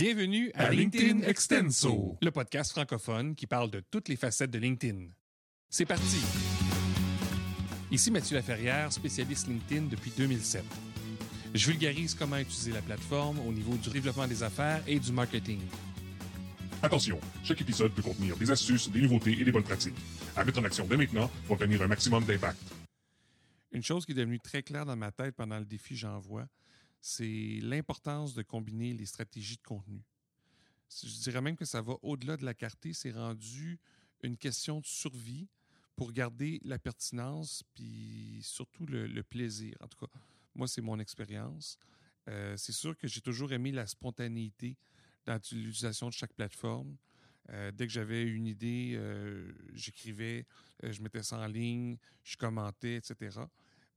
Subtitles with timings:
[0.00, 5.08] Bienvenue à, LinkedIn, Extenso, le podcast francophone qui parle de toutes les facettes de LinkedIn.
[5.68, 6.18] C'est parti!
[7.90, 10.62] Ici Mathieu Laferrière, spécialiste LinkedIn depuis 2007.
[11.52, 15.58] Je vulgarise comment utiliser la plateforme au niveau du développement des affaires et du marketing.
[16.80, 19.98] Attention, chaque épisode peut contenir des astuces, des nouveautés et des bonnes pratiques.
[20.36, 22.62] À mettre en action dès maintenant pour obtenir un maximum d'impact.
[23.72, 26.46] Une chose qui est devenue très claire dans ma tête pendant le défi J'envoie,
[27.00, 30.02] c'est l'importance de combiner les stratégies de contenu.
[31.02, 33.78] Je dirais même que ça va au-delà de la clarté, c'est rendu
[34.22, 35.48] une question de survie
[35.96, 39.76] pour garder la pertinence, puis surtout le, plaisir.
[39.80, 40.12] En tout cas,
[40.54, 41.76] moi, c'est mon expérience.
[42.28, 44.76] Euh, c'est sûr que j'ai toujours aimé la spontanéité
[45.26, 46.96] dans l'utilisation de chaque plateforme.
[47.50, 50.46] Euh, dès que j'avais une idée, euh, j'écrivais,
[50.82, 53.40] je mettais ça en ligne, je commentais, etc.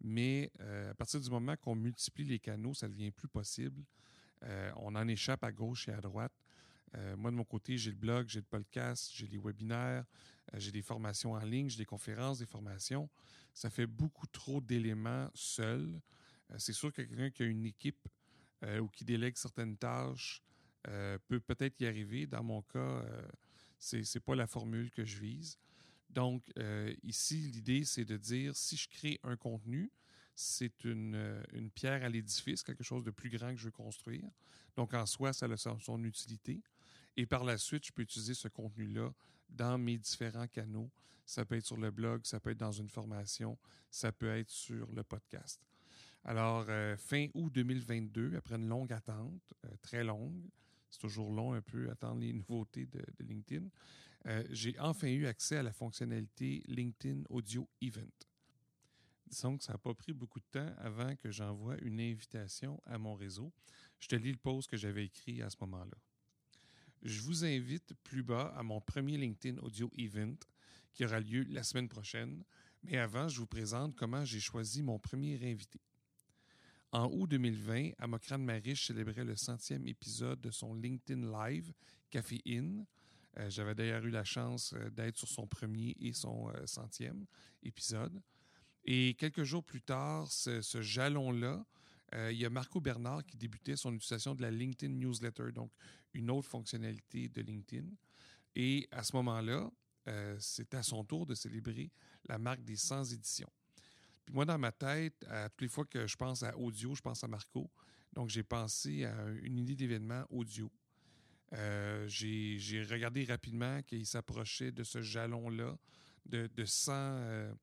[0.04, 3.84] Mais euh, à partir du moment qu'on multiplie les canaux, ça devient plus possible.
[4.44, 6.34] Euh, on en échappe à gauche et à droite.
[6.98, 10.04] Euh, moi, de mon côté, j'ai le blog, j'ai le podcast, j'ai les webinaires,
[10.56, 13.10] j'ai des formations en ligne, j'ai des conférences, des formations.
[13.54, 16.02] Ça fait beaucoup trop d'éléments seuls.
[16.58, 18.08] c'est sûr que quelqu'un qui a une équipe
[18.80, 20.42] ou qui délègue certaines tâches
[21.28, 22.28] peut peut-être y arriver.
[22.28, 23.04] Dans mon cas,
[23.80, 25.58] ce n'est pas la formule que je vise.
[26.12, 29.92] Donc, euh, ici, l'idée, c'est de dire, si je crée un contenu,
[30.36, 33.72] c'est une, euh, une, pierre à l'édifice, quelque chose de plus grand que je veux
[33.72, 34.30] construire.
[34.76, 36.62] Donc, en soi, ça a son utilité.
[37.16, 39.14] Et par la suite, je peux utiliser ce contenu-là
[39.50, 40.90] dans mes différents canaux.
[41.26, 43.58] Ça peut être sur le blog, ça peut être dans une formation,
[43.90, 45.62] ça peut être sur le podcast.
[46.26, 50.42] Alors, euh, fin août 2022, après une longue attente, très longue,
[50.92, 53.68] c'est toujours long un peu attendre les nouveautés de, LinkedIn.
[54.28, 58.12] Euh, j'ai enfin eu accès à la fonctionnalité LinkedIn Audio Event.
[59.26, 62.98] Disons que ça n'a pas pris beaucoup de temps avant que j'envoie une invitation à
[62.98, 63.52] mon réseau.
[64.00, 65.98] Je te lis le post que j'avais écrit à ce moment-là.
[67.02, 70.36] Je vous invite plus bas à mon premier LinkedIn Audio Event
[70.94, 72.44] qui aura lieu la semaine prochaine.
[72.84, 75.80] Mais avant, je vous présente comment j'ai choisi mon premier invité.
[76.92, 81.72] En août 2020, Amokran Marish célébrait le centième épisode de son LinkedIn Live
[82.10, 82.84] Café In.
[83.38, 87.26] Euh, j'avais d'ailleurs eu la chance euh, d'être sur son premier et son euh, centième
[87.64, 88.22] épisode.
[88.84, 91.64] Et quelques jours plus tard, ce, jalon-là,
[92.14, 95.72] il y a Marco Bernard qui débutait son utilisation de la LinkedIn Newsletter, donc
[96.14, 97.88] une autre fonctionnalité de LinkedIn.
[98.56, 99.70] Et à ce moment-là,
[100.40, 101.92] c'était à son tour de célébrer
[102.28, 103.52] la marque des 100 éditions.
[104.26, 107.24] Puis moi, dans ma tête, toutes les fois que je pense à audio, je pense
[107.24, 107.72] à Marco.
[108.14, 110.70] Donc, j'ai pensé à une idée d'événement audio.
[111.54, 115.78] Euh, j'ai regardé rapidement qu'il s'approchait de ce jalon-là,
[116.26, 117.54] de, de 100, euh,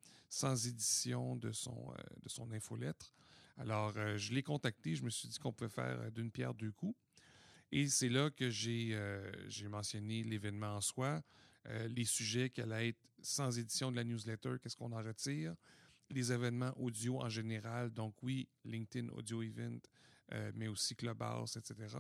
[0.67, 3.13] éditions de son, euh, de son infolettre.
[3.57, 4.95] Alors, je l'ai contacté.
[4.95, 6.97] Je me suis dit qu'on pouvait faire d'une pierre deux coups.
[7.73, 8.97] Et c'est là que j'ai
[9.69, 11.21] mentionné l'événement en soi,
[11.89, 15.55] les sujets qu'elle allait être sans édition de la newsletter, qu'est-ce qu'on en retire,
[16.11, 19.79] les événements audio en général, donc oui, LinkedIn Audio Event,
[20.33, 21.99] euh, mais aussi Clubhouse, etc.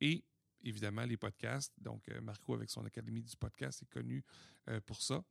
[0.00, 0.24] Et
[0.62, 1.72] évidemment, les podcasts.
[1.78, 4.24] Donc, euh, Marco, avec son Académie du podcast, est connu
[4.68, 5.22] euh, pour ça.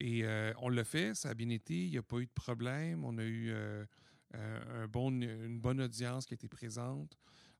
[0.00, 0.24] Et
[0.58, 3.04] on l'a fait, ça a bien été, il n'y a pas eu de problème.
[3.04, 3.54] On a eu
[4.34, 7.16] une bonne audience qui été présente.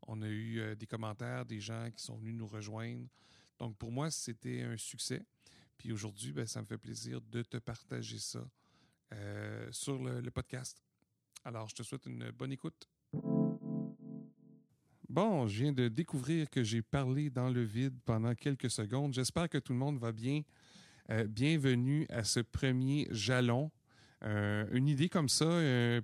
[0.08, 3.06] On a eu des commentaires, des gens qui sont venus nous rejoindre.
[3.58, 5.24] Donc, pour moi, c'était un succès.
[5.78, 8.44] Puis aujourd'hui, ben, ça me fait plaisir de te partager ça
[9.12, 10.82] euh, sur le, podcast.
[11.44, 12.88] Alors, je te souhaite une bonne écoute.
[15.14, 19.14] Bon, je viens de découvrir que j'ai parlé dans le vide pendant quelques secondes.
[19.14, 20.40] J'espère que tout le monde va bien.
[21.10, 23.70] Euh, bienvenue à ce premier jalon.
[24.24, 25.44] Euh, une idée comme ça,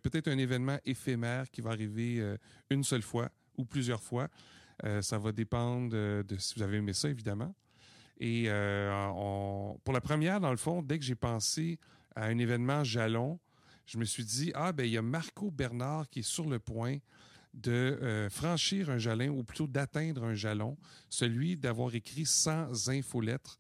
[0.01, 2.25] peut-être un événement éphémère qui va arriver
[2.71, 4.29] une seule fois ou plusieurs fois.
[5.01, 7.53] ça va dépendre de si vous avez aimé ça, évidemment.
[8.21, 11.81] Et pour la première, dans le fond, dès que j'ai pensé
[12.15, 13.41] à un événement jalon,
[13.87, 16.61] je me suis dit, ah, ben il y a Marco Bernard qui est sur le
[16.61, 16.99] point
[17.55, 20.77] de euh, franchir un jalon, ou plutôt d'atteindre un jalon,
[21.09, 23.59] celui d'avoir écrit 100 infolettres.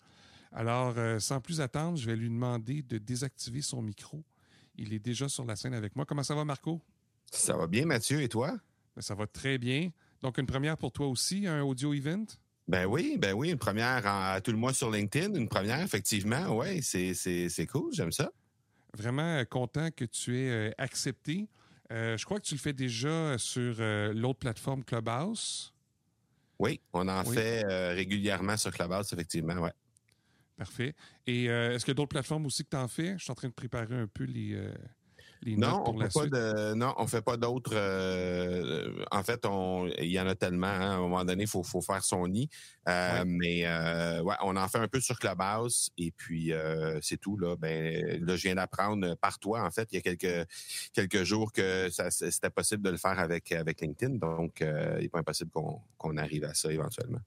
[0.52, 4.24] Alors, euh, sans plus attendre, je vais lui demander de désactiver son micro.
[4.76, 6.04] Il est déjà sur la scène avec moi.
[6.04, 6.80] Comment ça va, Marco?
[7.30, 8.56] Ça va bien, Mathieu, et toi?
[8.96, 9.90] Ben, ça va très bien.
[10.22, 12.26] Donc, une première pour toi aussi, un audio event?
[12.68, 16.56] Ben oui, ben oui, une première à tout le mois sur LinkedIn, une première, effectivement.
[16.56, 18.30] Oui, c'est cool, j'aime ça.
[18.96, 21.48] Vraiment content que tu aies euh, accepté.
[21.90, 25.72] Euh, je crois que tu le fais déjà sur euh, l'autre plateforme Clubhouse.
[26.58, 27.64] Oui, on en fait
[27.94, 29.72] régulièrement sur Clubhouse, effectivement, ouais.
[30.58, 30.94] Parfait.
[31.26, 33.14] Et est-ce qu'il y a d'autres plateformes aussi que tu en fais?
[33.16, 34.60] Je suis en train de préparer un peu les.
[35.42, 36.32] Les non, pour on la fait pas suite?
[36.32, 37.72] de, non, on fait pas d'autres.
[37.74, 40.66] euh, en fait, on, il y en a tellement.
[40.66, 42.48] hein, à un moment donné, il faut, faut faire son nid.
[42.88, 43.24] Euh, Ouais.
[43.24, 46.52] Mais euh, ouais, on en fait un peu sur Clubhouse et puis
[47.02, 47.56] c'est tout là.
[47.56, 49.62] Ben là, je viens d'apprendre par toi.
[49.64, 50.48] En fait, il y a quelques
[50.92, 54.16] quelques jours que ça c'était possible de le faire avec avec LinkedIn.
[54.16, 57.20] Donc, il n'est pas impossible qu'on qu'on arrive à ça éventuellement.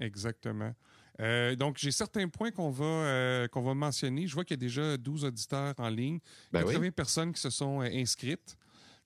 [0.00, 0.74] Exactement.
[1.20, 4.26] Euh, donc, j'ai certains points qu'on va, euh, qu'on va mentionner.
[4.26, 6.18] Je vois qu'il y a déjà 12 auditeurs en ligne,
[6.52, 6.90] Ben 80 oui.
[6.90, 8.56] personnes qui se sont euh, inscrites.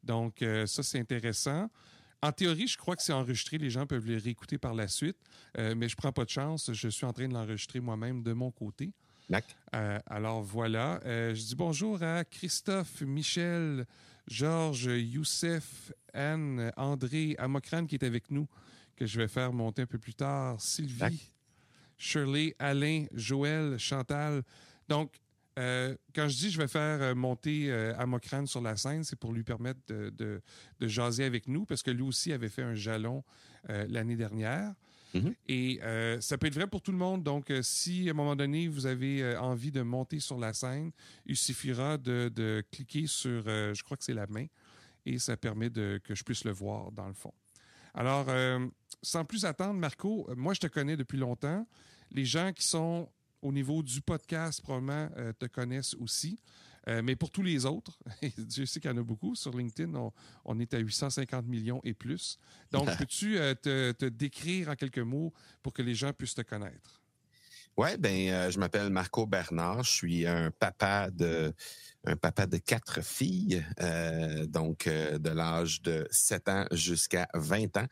[0.02, 1.68] Donc, ça, c'est intéressant.
[2.22, 3.58] En théorie, je crois que c'est enregistré.
[3.58, 5.18] Les gens peuvent le réécouter par la suite.
[5.58, 6.72] Mais je prends pas de chance.
[6.72, 8.94] Je suis en train de l'enregistrer moi-même de mon côté.
[9.74, 11.00] Euh, alors voilà.
[11.04, 13.86] Euh, je dis bonjour à Christophe, Michel,
[14.26, 18.48] Georges, Youssef, Anne, André, Amokran qui est avec nous,
[18.96, 20.60] que je vais faire monter un peu plus tard.
[20.60, 21.30] Sylvie.
[22.00, 24.42] Shirley, Alain, Joël, Chantal.
[24.88, 25.12] Donc,
[25.58, 29.18] euh, quand je dis je vais faire euh, monter euh, Amokran sur la scène, c'est
[29.18, 30.40] pour lui permettre de, de-
[30.80, 33.22] de jaser avec nous, parce que lui aussi avait fait un jalon
[33.68, 34.72] euh, l'année dernière.
[35.12, 35.34] Mhm.
[35.48, 35.80] Et
[36.20, 37.24] ça peut être vrai pour tout le monde.
[37.24, 40.92] Donc, si à un moment donné, vous avez envie de monter sur la scène,
[41.26, 44.46] il suffira de, de cliquer sur, je crois que c'est la main,
[45.04, 47.34] et ça permet de, que je puisse le voir dans le fond.
[47.92, 48.26] Alors,
[49.02, 51.66] sans plus attendre, Marco, moi, je te connais depuis longtemps.
[52.12, 53.08] Les gens qui sont
[53.42, 56.38] au niveau du podcast, probablement, euh, te connaissent aussi.
[56.88, 57.98] Euh, mais pour tous les autres,
[58.38, 60.12] Dieu sait qu'il y en a beaucoup sur LinkedIn, on,
[60.44, 62.38] on est à 850 millions et plus.
[62.70, 66.42] Donc, peux-tu euh, te, te décrire en quelques mots pour que les gens puissent te
[66.42, 67.02] connaître?
[67.76, 71.54] Ouais, ben je m'appelle Marco Bernard, je suis un papa de
[72.04, 73.64] un papa de quatre filles,
[74.48, 77.86] donc de l'âge de 7 ans jusqu'à 20 ans.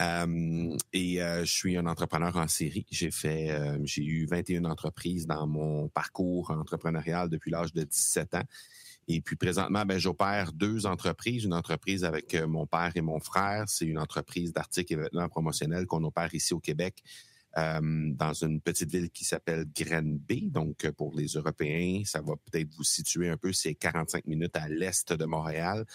[0.00, 2.86] Euh, et euh, je suis un entrepreneur en série.
[2.90, 8.34] J'ai fait euh, j'ai eu 21 entreprises dans mon parcours entrepreneurial depuis l'âge de 17
[8.34, 8.44] ans.
[9.08, 11.44] Et puis présentement, ben, j'opère deux entreprises.
[11.44, 13.64] Une entreprise avec euh, mon père et mon frère.
[13.66, 17.02] C'est une entreprise d'articles et vêtements promotionnels qu'on opère ici au Québec
[17.56, 17.80] euh,
[18.12, 20.50] dans une petite ville qui s'appelle Granby.
[20.50, 24.56] Donc, euh, pour les Européens, ça va peut-être vous situer un peu, c'est 45 minutes
[24.56, 25.86] à l'est de Montréal.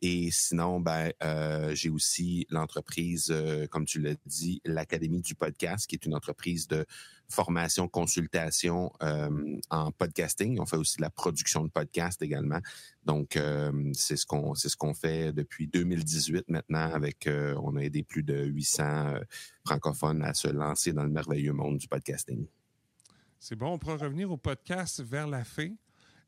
[0.00, 5.88] Et sinon, ben, euh, j'ai aussi l'entreprise, euh, comme tu l'as dit, l'Académie du podcast,
[5.88, 6.86] qui est une entreprise de
[7.28, 10.60] formation, consultation euh, en podcasting.
[10.60, 12.60] On fait aussi de la production de podcasts également.
[13.04, 13.38] Donc,
[13.92, 16.92] c'est ce qu'on c'est ce qu'on fait depuis 2018 maintenant.
[16.92, 19.20] Avec, on a aidé plus de 800 euh,
[19.64, 22.46] francophones à se lancer dans le merveilleux monde du podcasting.
[23.38, 25.70] C'est bon, on pourra revenir au podcast vers la fin.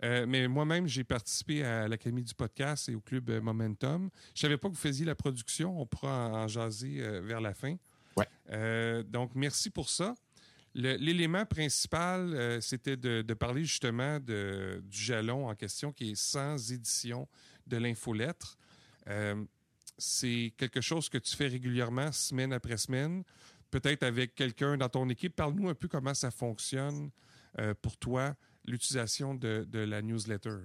[0.02, 4.10] Euh, mais moi-même, j'ai participé à l'Académie du podcast et au club euh, Momentum.
[4.34, 5.80] Je savais pas que vous faisiez la production.
[5.80, 7.76] On pourra en, jaser euh, vers la fin.
[8.16, 9.04] Ouais.
[9.04, 10.14] Donc, merci pour ça.
[10.74, 16.72] L'élément principal, c'était de, de parler justement de, du jalon en question qui est sans
[16.72, 17.26] édition
[17.66, 18.56] de l'infolettre.
[19.98, 23.24] C'est quelque chose que tu fais régulièrement, semaine après semaine,
[23.70, 25.34] peut-être avec quelqu'un dans ton équipe.
[25.34, 27.10] Parle-nous un peu comment ça fonctionne
[27.58, 28.34] euh, pour toi,
[28.64, 30.58] l'utilisation de, de la newsletter?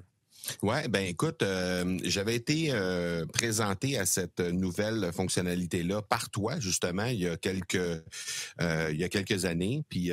[0.62, 7.06] Ouais, ben écoute, euh, j'avais été euh, présenté à cette nouvelle fonctionnalité-là par toi justement
[7.06, 9.84] il y a quelques euh, il y a quelques années.
[9.90, 10.12] Puis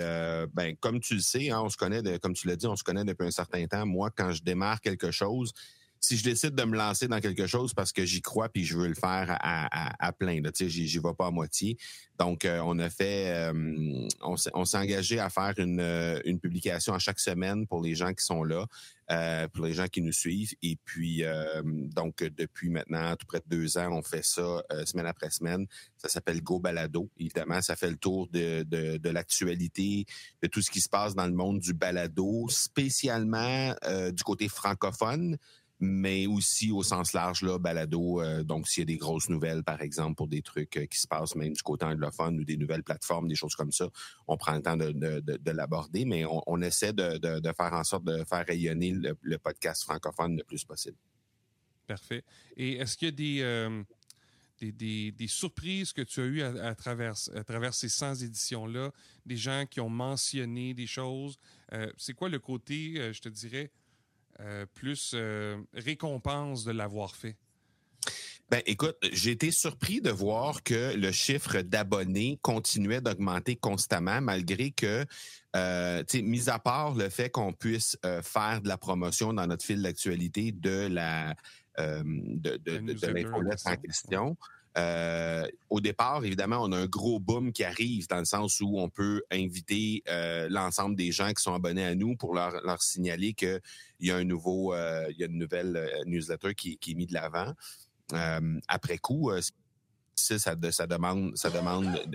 [0.54, 2.84] ben comme tu le sais, hein, on se connaît, comme tu l'as dit, on se
[2.84, 3.86] connaît depuis un certain temps.
[3.86, 5.52] Moi, quand je démarre quelque chose,
[6.02, 8.76] si je décide de me lancer dans quelque chose parce que j'y crois puis je
[8.76, 11.78] veux le faire à, à, à plein, tu sais, j'y, vais pas à moitié.
[12.18, 16.92] Donc, euh, on a fait, euh, on, s'est, engagé à faire une, euh, une publication
[16.92, 18.66] à chaque semaine pour les gens qui sont là,
[19.10, 20.54] euh, pour les gens qui nous suivent.
[20.62, 24.84] Et puis, euh, donc, depuis maintenant tout près de deux ans, on fait ça euh,
[24.84, 25.66] semaine après semaine.
[25.96, 27.10] Ça s'appelle Go Balado.
[27.18, 30.06] Évidemment, ça fait le tour de, de, de l'actualité,
[30.42, 33.74] de tout ce qui se passe dans le monde du balado, spécialement
[34.12, 35.36] du côté francophone
[35.82, 38.22] mais aussi au sens large, là, balado.
[38.22, 41.00] euh, donc, s'il y a des grosses nouvelles, par exemple, pour des trucs euh, qui
[41.00, 43.88] se passent même du côté anglophone ou des nouvelles plateformes, des choses comme ça,
[44.28, 47.18] on prend le temps de, de, de, de l'aborder, mais on, essaie de,
[47.56, 50.96] faire en sorte de faire rayonner le, podcast francophone le plus possible.
[51.88, 52.22] Parfait.
[52.56, 53.82] Et est-ce qu'il y a des, euh,
[54.60, 58.92] des, des, surprises que tu as eues à, travers, à travers ces 100 éditions-là,
[59.26, 61.38] des gens qui ont mentionné des choses?
[61.96, 63.72] C'est quoi le côté, je te dirais,
[64.40, 67.36] euh, plus euh, récompense de l'avoir fait?
[68.50, 74.72] Ben, écoute, j'ai été surpris de voir que le chiffre d'abonnés continuait d'augmenter constamment, malgré
[74.72, 75.06] que,
[75.56, 79.32] euh, tu sais, mis à part le fait qu'on puisse euh, faire de la promotion
[79.32, 81.34] dans notre fil d'actualité de la
[81.78, 84.36] euh, de, de, de, en question.
[84.78, 88.78] Euh, au départ, évidemment, on a un gros boom qui arrive dans le sens où
[88.78, 92.82] on peut inviter euh, l'ensemble des gens qui sont abonnés à nous pour leur, leur
[92.82, 93.60] signaler qu'il
[94.00, 97.14] y a un nouveau, euh, il y a une nouvelle newsletter qui, est mise de
[97.14, 97.52] l'avant.
[98.68, 99.30] après coup,
[100.14, 101.34] ça, demande,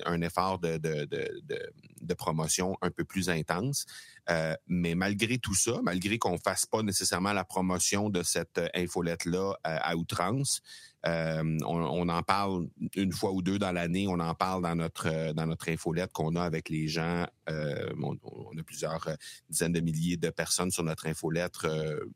[0.06, 3.86] un effort de promotion un peu plus intense.
[4.30, 9.54] Euh, mais malgré tout ça, malgré qu'on fasse pas nécessairement la promotion de cette infolette-là
[9.64, 10.62] à, à outrance,
[11.06, 14.08] euh, on, en parle une fois ou deux dans l'année.
[14.10, 17.28] On en parle dans notre euh, dans notre infolette qu'on a avec les gens.
[17.50, 18.16] Euh, on,
[18.58, 19.08] a plusieurs
[19.50, 21.68] dizaines de milliers de personnes sur notre infolettre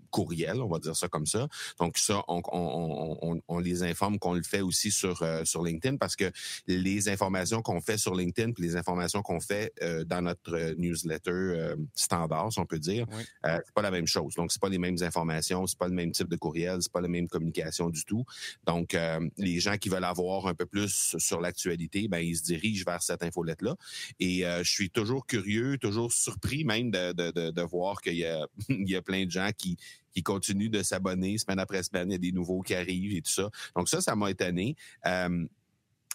[0.10, 1.48] courriel, on va dire ça comme ça.
[1.80, 6.30] Donc ça, on, les informe qu'on le fait aussi sur sur LinkedIn parce que
[6.68, 9.74] les informations qu'on fait sur LinkedIn, puis les informations qu'on fait
[10.06, 13.06] dans notre newsletter standard, si on peut dire,
[13.44, 14.36] c'est pas la même chose.
[14.36, 17.02] Donc c'est pas les mêmes informations, c'est pas le même type de courriel, c'est pas
[17.02, 18.26] la même communication du tout.
[18.66, 22.44] Donc, euh, les gens qui veulent avoir un peu plus sur l'actualité, ben ils se
[22.44, 23.76] dirigent vers cette infolette-là.
[24.20, 28.16] Et euh, je suis toujours curieux, toujours surpris même de, de, de, de voir qu'il
[28.16, 29.78] y a, il y a plein de gens qui,
[30.14, 32.10] qui continuent de s'abonner semaine après semaine.
[32.10, 33.50] Il y a des nouveaux qui arrivent et tout ça.
[33.76, 34.76] Donc ça, ça m'a étonné.
[35.06, 35.46] Euh,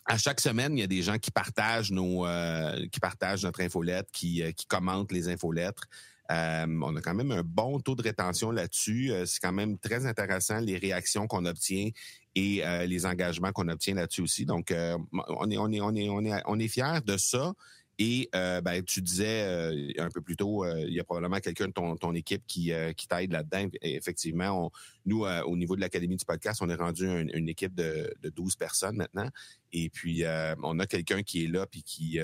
[0.06, 3.60] à chaque semaine, il y a des gens qui partagent nos, euh, qui partagent notre
[3.60, 5.84] infolette, qui, qui commentent les infolettres.
[6.30, 9.12] Euh, on a quand même un bon taux de rétention là-dessus.
[9.26, 11.90] c'est quand même très intéressant les réactions qu'on obtient
[12.36, 14.44] et euh, les engagements qu'on obtient là-dessus aussi.
[14.44, 14.96] Donc, euh,
[15.28, 17.52] on est on est on est on est on est fiers de ça.
[17.98, 21.72] Et euh, ben, tu disais un peu plus tôt, il y a probablement quelqu'un de
[21.72, 22.72] ton, équipe qui,
[23.08, 23.68] t'aide là-dedans.
[23.82, 24.70] effectivement,
[25.04, 28.56] nous, au niveau de l'Académie du podcast, on est rendu une, équipe de, de 12
[28.56, 29.28] personnes maintenant.
[29.72, 30.24] Et puis,
[30.62, 32.18] on a quelqu'un qui est là puis qui,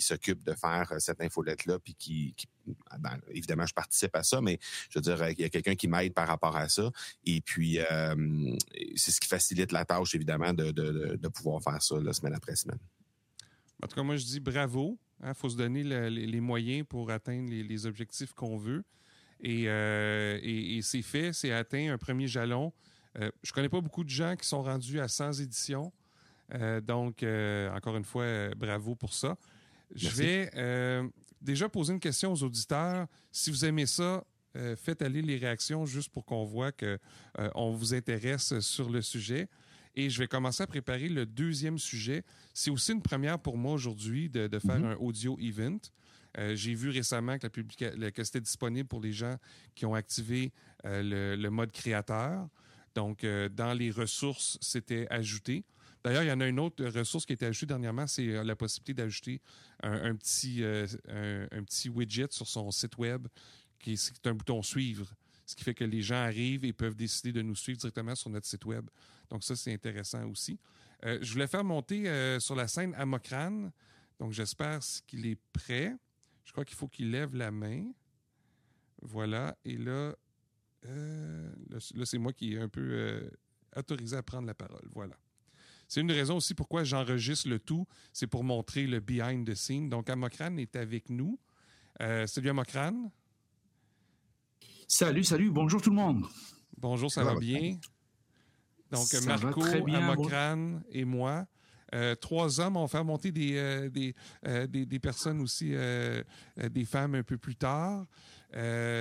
[0.00, 2.34] s'occupe de faire cette infolette-là puis qui,
[2.90, 4.58] ah ben, évidemment, je participe à ça, mais
[4.90, 6.90] je veux dire, il y a quelqu'un qui m'aide par rapport à ça.
[7.24, 8.56] Et puis, euh,
[8.96, 12.78] c'est ce qui facilite la tâche, évidemment, de, pouvoir faire ça semaine après semaine.
[13.82, 14.98] En tout cas, moi, je dis bravo.
[15.22, 18.84] Il hein, faut se donner les, moyens pour atteindre les, objectifs qu'on veut.
[19.44, 22.72] Euh, et, et, c'est fait, c'est atteint un premier jalon.
[23.18, 25.92] Euh, je connais pas beaucoup de gens qui sont rendus à 100 éditions.
[26.82, 27.24] donc,
[27.74, 29.36] encore une fois, bravo pour ça.
[29.94, 30.50] Je vais
[31.40, 33.06] déjà poser une question aux auditeurs.
[33.30, 34.24] Si vous aimez ça,
[34.56, 36.98] euh, faites aller les réactions juste pour qu'on voit qu'on
[37.38, 39.48] euh, vous intéresse sur le sujet.
[39.94, 42.24] Et je vais commencer à préparer le deuxième sujet.
[42.54, 44.92] C'est aussi une première pour moi aujourd'hui de, faire mm-hmm.
[44.92, 45.80] un audio event.
[46.38, 47.48] Euh, j'ai vu récemment que,
[47.96, 49.36] la que c'était disponible pour les gens
[49.74, 50.52] qui ont activé
[50.84, 52.48] le, mode créateur.
[52.94, 55.64] Donc, dans les ressources, c'était ajouté.
[56.04, 58.42] D'ailleurs, il y en a une autre ressource qui a été ajoutée dernièrement, c'est euh,
[58.42, 59.40] la possibilité d'ajouter
[59.82, 60.86] un, petit, euh,
[61.50, 63.28] un, petit widget sur son site web
[63.78, 65.12] qui est, un bouton suivre.
[65.44, 68.30] Ce qui fait que les gens arrivent et peuvent décider de nous suivre directement sur
[68.30, 68.88] notre site web.
[69.28, 70.58] Donc ça, c'est intéressant aussi.
[71.04, 73.70] Euh, je voulais faire monter sur la scène Amokran.
[74.18, 75.96] Donc j'espère qu'il est prêt.
[76.44, 77.90] Je crois qu'il faut qu'il lève la main.
[79.00, 79.56] Voilà.
[79.64, 80.14] Et là,
[80.84, 83.30] là, c'est moi qui est un peu
[83.74, 84.86] autorisé à prendre la parole.
[84.92, 85.16] Voilà.
[85.92, 87.86] C'est une raison aussi pourquoi j'enregistre le tout.
[88.14, 89.90] C'est pour montrer le behind the scene.
[89.90, 91.38] Donc, Amokran est avec nous.
[92.00, 93.12] Euh, salut Amokran.
[94.92, 95.50] Salut, salut.
[95.50, 96.26] Bonjour tout le monde.
[96.76, 97.78] Bonjour, ça, va, bien?
[98.90, 101.46] Donc, Marco, Amokran et moi.
[101.94, 102.76] Euh, trois hommes.
[102.76, 107.56] On va faire monter des, euh, des, des, personnes aussi, des femmes un peu plus
[107.56, 108.04] tard.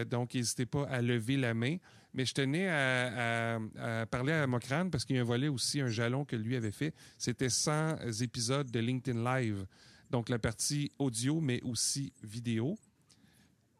[0.09, 1.75] donc, n'hésitez pas à lever la main.
[2.13, 3.59] Mais je tenais à,
[4.09, 6.71] parler à Mokran parce qu'il y a un volet aussi, un jalon que lui avait
[6.71, 6.93] fait.
[7.17, 9.65] C'était 100 épisodes de LinkedIn Live.
[10.09, 12.79] Donc, la partie audio, mais aussi vidéo.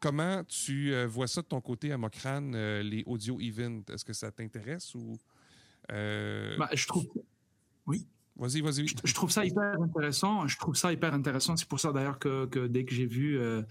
[0.02, 3.84] Comment tu euh, vois ça de ton côté à Mokran, euh, les audio events?
[3.88, 5.16] Est-ce que ça t'intéresse ou.
[5.92, 6.56] Euh...
[6.58, 7.06] Bah, je trouve.
[7.86, 8.08] Oui.
[8.40, 10.46] Je, trouve ça hyper intéressant.
[10.46, 11.56] Je trouve ça hyper intéressant.
[11.56, 13.62] C'est pour ça d'ailleurs que, dès que j'ai vu euh,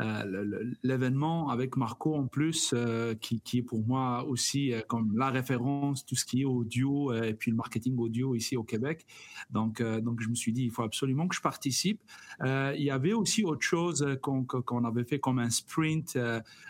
[0.00, 6.06] euh, l'événement avec Marco en plus, euh, qui, est pour moi aussi comme la référence,
[6.06, 9.04] tout ce qui est audio et puis le marketing audio ici au Québec.
[9.50, 12.00] Donc, donc je me suis dit, il faut absolument que je participe.
[12.42, 16.18] il y avait aussi autre chose qu'on avait fait comme un sprint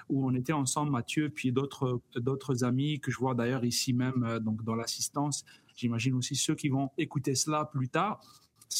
[0.09, 4.38] où on était ensemble, Mathieu, puis d'autres d'autres amis que je vois d'ailleurs ici même
[4.40, 5.45] donc dans l'assistance
[5.78, 8.20] j'imagine aussi ceux qui vont écouter cela plus tard,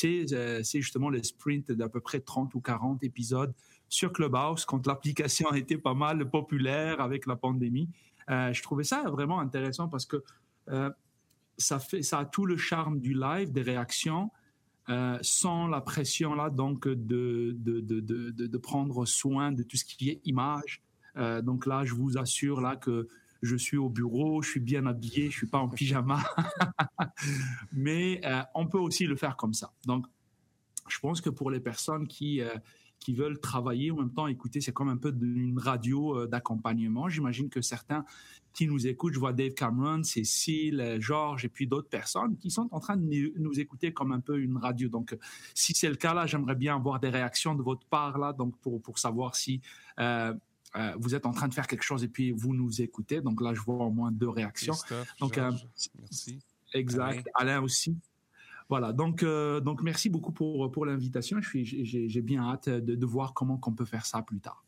[0.05, 3.55] euh, c'est justement le sprint d'à peu près 30 ou 40 épisodes
[3.88, 7.88] sur Clubhouse quand l'application était pas mal populaire avec la pandémie.
[8.28, 10.23] Euh, je trouvais ça vraiment intéressant parce que
[10.69, 10.90] euh,
[11.57, 14.31] ça, fait, ça a tout le charme du live, des réactions,
[15.21, 19.85] sans la pression là donc de de, de, de, de, prendre soin de tout ce
[19.85, 20.83] qui est image.
[21.43, 23.07] donc là, je vous assure là que
[23.42, 26.23] je suis au bureau, je suis bien habillé, je suis pas en pyjama.
[27.73, 29.73] Mais euh, on peut aussi le faire comme ça.
[29.87, 30.07] Donc,
[30.88, 32.54] je pense que pour les personnes qui euh,
[32.99, 37.09] qui veulent travailler en même temps écouter, c'est comme un peu une radio euh, d'accompagnement.
[37.09, 38.04] J'imagine que certains
[38.52, 42.68] qui nous écoutent, je vois Dave Cameron, Cécile, Georges et puis d'autres personnes qui sont
[42.73, 44.88] en train de nous écouter comme un peu une radio.
[44.88, 45.16] Donc,
[45.54, 48.59] si c'est le cas là, j'aimerais bien avoir des réactions de votre part là, donc
[48.59, 49.61] pour pour savoir si
[50.77, 53.21] euh, vous êtes en train de faire quelque chose et puis vous nous écoutez.
[53.21, 54.75] Donc là, je vois au moins deux réactions.
[55.21, 55.51] Donc, euh,
[55.99, 56.41] merci.
[56.75, 57.27] Exact.
[57.35, 57.97] Alain, aussi.
[58.69, 58.93] Voilà.
[58.93, 61.41] Donc, euh, donc merci beaucoup pour, pour l'invitation.
[61.41, 64.63] Je suis, j'ai, bien hâte de, de voir comment on peut faire ça plus tard.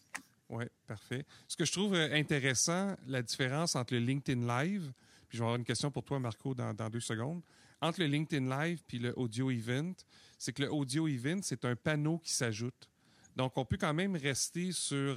[0.48, 1.24] Oui, parfait.
[1.46, 4.92] Ce que je trouve intéressant, la différence entre le LinkedIn Live,
[5.28, 7.42] puis je vais avoir une question pour toi, Marco, dans, dans deux secondes.
[7.82, 9.92] Entre le LinkedIn Live puis le Audio Event,
[10.38, 12.90] c'est que le Audio Event, c'est un panneau qui s'ajoute.
[13.36, 15.16] Donc, on peut quand même rester sur,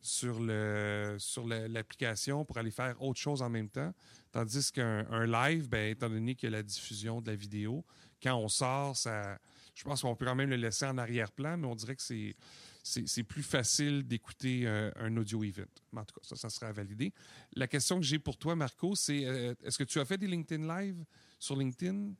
[0.00, 3.92] sur le sur l'application pour aller faire autre chose en même temps.
[4.32, 7.84] Tandis qu'un live, ben, étant donné qu'il y a la diffusion de la vidéo,
[8.22, 9.38] quand on sort, ça,
[9.74, 12.34] je pense qu'on peut quand même le laisser en arrière-plan, mais on dirait que c'est
[12.82, 15.62] c'est plus facile d'écouter euh, un, audio event.
[15.94, 17.12] en tout cas, ça, ça sera validé.
[17.54, 20.26] La question que j'ai pour toi, Marco, c'est euh, est-ce que tu as fait des
[20.26, 21.04] LinkedIn Live
[21.38, 22.12] sur LinkedIn?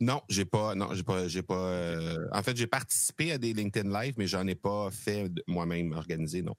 [0.00, 0.74] Non, j'ai pas.
[0.74, 1.28] Non, j'ai pas.
[1.28, 1.68] J'ai pas.
[1.68, 5.92] Euh, en fait, j'ai participé à des LinkedIn Live, mais j'en ai pas fait moi-même
[5.92, 6.56] organisé, non.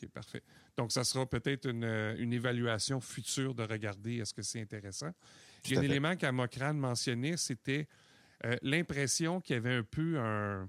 [0.00, 0.42] OK, parfait.
[0.76, 5.10] Donc, ça sera peut-être une, euh, une, évaluation future de regarder est-ce que c'est intéressant.
[5.64, 7.88] Il y a un élément qu'Amokran mentionnait, c'était
[8.44, 10.68] euh, l'impression qu'il y avait un peu un,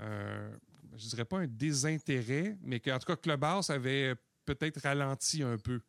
[0.00, 0.56] euh,
[0.96, 4.14] je dirais pas un désintérêt, mais qu'en tout cas, Clubhouse avait
[4.44, 5.80] peut-être ralenti un peu.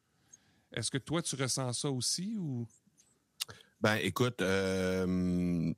[0.71, 2.67] Est-ce que toi, tu ressens ça aussi ou?
[3.85, 5.71] Ben, écoute, euh,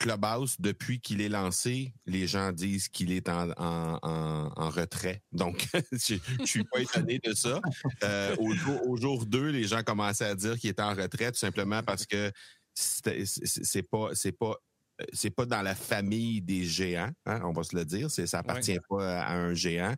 [0.00, 5.22] Clubhouse, depuis qu'il est lancé, les gens disent qu'il est en, en, retrait.
[5.30, 7.60] Donc, je, ne suis pas étonné de ça.
[8.02, 11.30] Euh, au, jour, au jour 2, les gens commençaient à dire qu'il était en retrait
[11.30, 12.32] tout simplement parce que
[12.74, 14.56] c'est pas, c'est pas
[15.12, 18.10] c'est pas dans la famille des géants, hein, on va se le dire.
[18.10, 19.94] Ça appartient pas à un géant.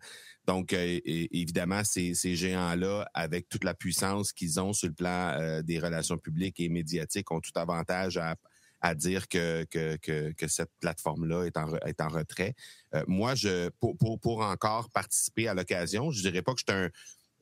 [0.47, 5.37] Donc, euh, évidemment, ces, ces géants-là, avec toute la puissance qu'ils ont sur le plan
[5.39, 8.37] euh, des relations publiques et médiatiques, ont tout avantage à,
[8.81, 12.55] à dire que, que, que, que cette plateforme-là est en, est en retrait.
[12.95, 16.73] Euh, moi, je pour, pour, pour encore participer à l'occasion, je dirais pas que je
[16.73, 16.91] suis un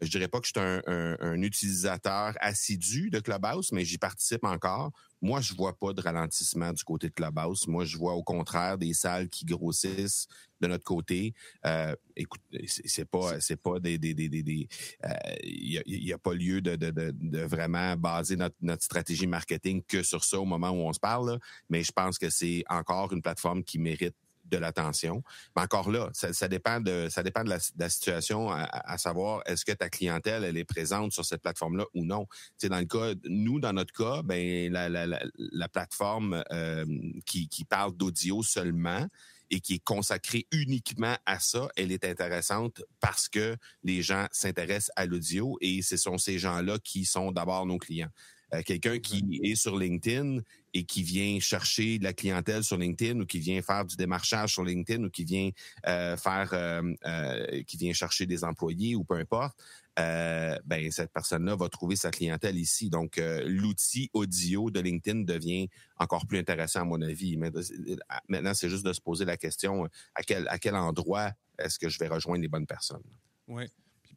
[0.02, 3.98] je dirais pas que je suis un, un, un, utilisateur assidu de Clubhouse, mais j'y
[3.98, 4.92] participe encore.
[5.22, 7.66] Moi, je vois pas de ralentissement du côté de Clubhouse.
[7.66, 10.26] Moi, je vois au contraire des salles qui grossissent
[10.60, 11.34] de notre côté.
[11.66, 14.42] Euh, écoute, c'est pas, c'est pas des, des, des, des,
[15.42, 19.26] il euh, y, a, pas lieu de, de, de, de vraiment baser notre, notre, stratégie
[19.26, 21.38] marketing que sur ça au moment où on se parle.
[21.68, 24.14] Mais je pense que c'est encore une plateforme qui mérite
[24.50, 25.22] de l'attention.
[25.56, 29.72] Mais encore là, ça, dépend de ça dépend de la, situation, à, savoir est-ce que
[29.72, 32.26] ta clientèle elle est présente sur cette plateforme-là ou non?
[32.56, 36.84] C'est dans le cas, nous dans notre cas, ben la, la, la, plateforme euh,
[37.26, 39.06] qui, qui parle d'audio seulement
[39.50, 44.92] et qui est consacrée uniquement à ça, elle est intéressante parce que les gens s'intéressent
[44.96, 48.10] à l'audio et ce sont ces gens-là qui sont d'abord nos clients.
[48.54, 50.38] Euh, quelqu'un qui est sur LinkedIn
[50.74, 54.52] et qui vient chercher de la clientèle sur LinkedIn ou qui vient faire du démarchage
[54.52, 55.50] sur LinkedIn ou qui vient
[55.86, 59.56] euh, faire euh, qui vient chercher des employés ou peu importe,
[59.96, 62.88] ben cette personne-là va trouver sa clientèle ici.
[62.88, 67.36] Donc l'outil audio de LinkedIn devient encore plus intéressant à mon avis.
[67.36, 71.88] Maintenant, c'est juste de se poser la question à quel à quel endroit est-ce que
[71.88, 73.02] je vais rejoindre les bonnes personnes?
[73.46, 73.64] Oui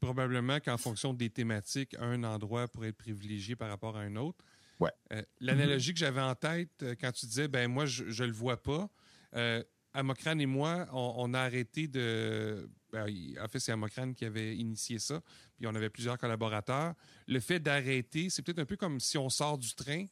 [0.03, 4.43] probablement qu'en fonction des thématiques, un endroit pourrait être privilégié par rapport à un autre.
[4.79, 4.91] Ouais.
[5.13, 8.33] Euh, l'analogie que j'avais en tête euh, quand tu disais, ben moi, je ne le
[8.33, 8.89] vois pas.
[9.35, 9.63] Euh,
[9.93, 12.67] Amokran et moi, on, a arrêté de.
[12.91, 13.07] Ben,
[13.39, 15.21] en fait, c'est Amokran qui avait initié ça,
[15.55, 16.95] puis on avait plusieurs collaborateurs.
[17.27, 20.05] Le fait d'arrêter, c'est peut-être un peu comme si on sort du train.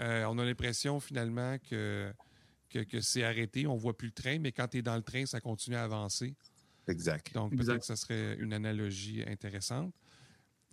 [0.00, 2.12] Euh, on a l'impression finalement que,
[2.68, 5.02] que, que c'est arrêté, on voit plus le train, mais quand tu es dans le
[5.02, 6.34] train, ça continue à avancer.
[6.88, 7.32] Exact.
[7.34, 9.92] Donc, peut-être que ça serait une analogie intéressante.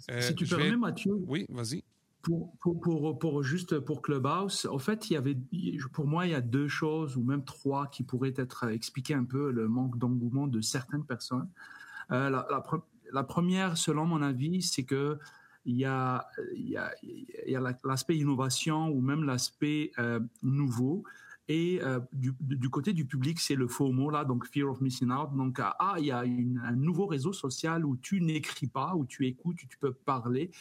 [0.10, 1.14] Euh, si tu permets, Mathieu.
[1.28, 1.84] Oui, vas-y.
[2.22, 5.38] Pour, pour, pour, pour, juste pour Clubhouse, en fait, il y avait,
[5.94, 9.24] pour moi, il y a deux choses ou même trois qui pourraient être expliquer un
[9.24, 11.50] peu le manque d'engouement de certaines personnes.
[12.12, 12.48] Euh, la,
[13.12, 15.18] la, première, selon mon avis, c'est que
[15.66, 20.20] il y a, il y a, il y a l'aspect innovation ou même l'aspect euh,
[20.42, 21.04] nouveau.
[21.52, 25.12] Et euh, du, côté du public, c'est le faux mot là, donc fear of missing
[25.12, 25.36] out.
[25.36, 29.04] Donc ah, ah il y a un nouveau réseau social où tu n'écris pas, où
[29.04, 30.52] tu écoutes, où tu peux parler.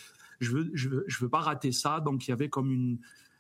[0.40, 2.01] Je veux, je veux, je veux pas rater ça.
[2.01, 2.98] Donc il y avait comme une,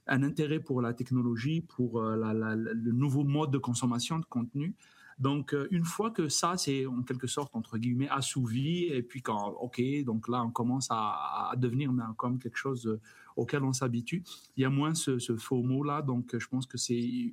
[0.08, 4.74] un intérêt pour la technologie, pour euh, le nouveau mode de consommation de contenu.
[5.18, 9.20] Donc, euh, une fois que ça, c'est en quelque sorte, entre guillemets, assouvi, et puis
[9.20, 13.00] quand, OK, donc là, on commence à, devenir comme quelque chose
[13.38, 14.22] auquel on s'habitue,
[14.56, 16.02] il y a moins ce, faux mot-là.
[16.02, 17.32] Donc, je pense que c'est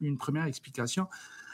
[0.00, 1.08] une première explication.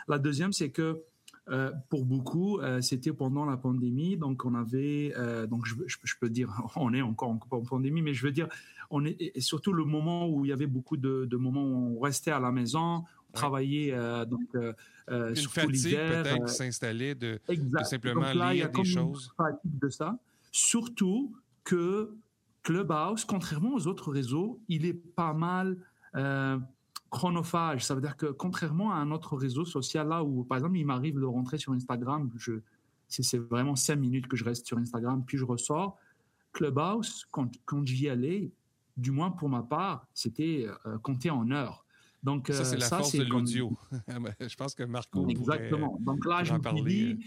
[0.09, 1.03] La deuxième, c'est que
[1.49, 5.14] euh, pour beaucoup, euh, c'était pendant la pandémie, donc on avait,
[5.49, 8.49] donc je, je, peux dire, on est encore en pandémie, mais je veux dire,
[8.91, 12.01] on est surtout le moment où il y avait beaucoup de, de moments où on
[12.01, 14.73] restait à la maison, travailler euh, donc euh,
[15.11, 16.23] euh, surtout l'hiver.
[16.23, 19.33] peut-être euh, s'installer de, de, simplement donc là, lire il y a des choses.
[19.38, 20.19] Une de ça.
[20.51, 22.14] Surtout que
[22.69, 25.79] Clubhouse, contrairement aux autres réseaux, il est pas mal
[27.09, 27.83] chronophage.
[27.83, 30.85] Ça veut dire que contrairement à un autre réseau social là où, par exemple, il
[30.85, 32.61] m'arrive de rentrer sur Instagram, je,
[33.09, 35.97] c'est vraiment cinq minutes que je reste sur Instagram, puis je ressors.
[36.53, 38.53] Clubhouse, quand, quand j'y allais,
[38.99, 40.67] du moins pour ma part, c'était
[41.03, 41.87] compté en heures.
[42.23, 43.73] Donc, ça, c'est la force de l'audio.
[44.41, 45.27] je pense que Marco.
[45.27, 45.97] Exactement.
[46.01, 47.19] Donc là, je me dis,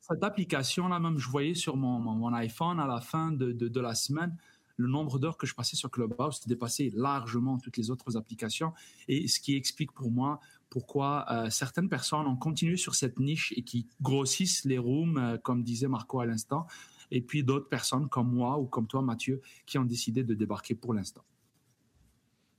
[0.00, 3.94] cette application-là, même, je voyais sur mon, mon, iPhone à la fin de, de, la
[3.94, 4.36] semaine,
[4.76, 8.72] le nombre d'heures que je passais sur Clubhouse dépassait largement toutes les autres applications.
[9.08, 13.52] Et ce qui explique pour moi pourquoi euh, certaines personnes ont continué sur cette niche
[13.56, 16.66] et qui grossissent les rooms, euh, comme disait Marco à l'instant,
[17.10, 20.74] et puis d'autres personnes comme moi ou comme toi, Mathieu, qui ont décidé de débarquer
[20.74, 21.24] pour l'instant.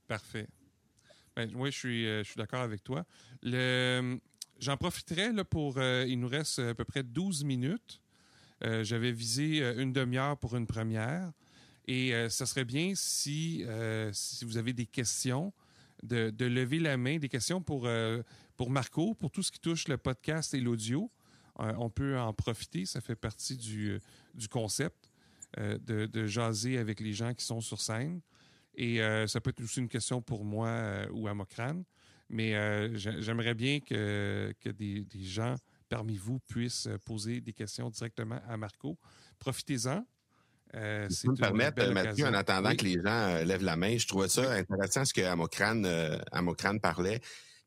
[0.06, 0.48] Parfait.
[1.36, 3.04] Ben, oui, je suis, euh, suis d'accord avec toi.
[3.44, 5.80] j'en profiterai là, pour.
[5.80, 8.00] Il nous reste à peu près 12 minutes.
[8.60, 11.30] J'avais visé une demi-heure pour une première.
[11.90, 13.64] Et ça serait bien si,
[14.12, 15.54] si vous avez des questions,
[16.02, 17.88] de, lever la main, des questions pour,
[18.58, 21.10] pour Marco, pour tout ce qui touche le podcast et l'audio.
[21.56, 23.98] on peut en profiter, ça fait partie du,
[24.34, 25.10] du concept
[25.56, 28.20] de, de jaser avec les gens qui sont sur scène.
[28.78, 31.82] Et euh, ça peut être aussi une question pour moi euh, ou à Mokran.
[32.30, 35.56] Mais euh, j'aimerais bien que, que des, gens
[35.88, 38.96] parmi vous puissent poser des questions directement à Marco.
[39.40, 40.06] Profitez-en.
[40.74, 44.06] Euh, si tu me permettre, Mathieu, en attendant que les gens lèvent la main, je
[44.06, 47.20] trouvais ça intéressant ce que Amokran, parlait.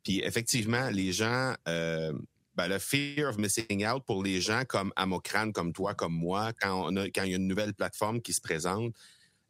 [0.04, 5.52] Puis effectivement, les gens, ben, le fear of missing out pour les gens comme Amokran,
[5.52, 8.34] comme toi, comme moi, quand, on a, quand il y a une nouvelle plateforme qui
[8.34, 8.94] se présente,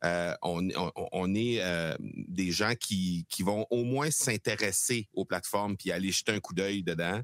[0.03, 5.91] euh, on, est euh, des gens qui, qui vont au moins s'intéresser aux plateformes puis
[5.91, 7.21] aller jeter un coup d'œil dedans.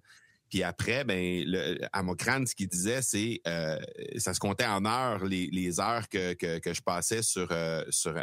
[0.50, 2.02] Puis après, ben, le, à
[2.46, 3.80] ce qu'il disait, c'est euh,
[4.18, 7.50] ça se comptait en heures les, les heures que, que, que je passais sur
[7.90, 8.16] sur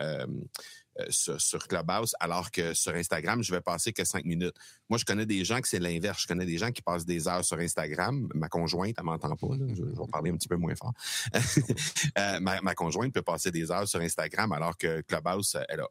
[1.00, 4.54] euh, sur, Clubhouse, alors que sur Instagram, je vais passer que cinq minutes.
[4.88, 6.22] Moi, je connais des gens que c'est l'inverse.
[6.22, 8.28] Je connais des gens qui passent des heures sur Instagram.
[8.32, 9.48] Ma conjointe, elle m'entend pas.
[9.74, 10.92] Je, vais parler un petit peu moins fort.
[12.18, 15.88] Euh, ma, conjointe peut passer des heures sur Instagram, alors que Clubhouse, elle a